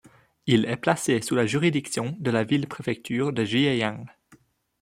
[0.47, 4.07] Il est placé sous la juridiction de la ville-préfecture de Jieyang.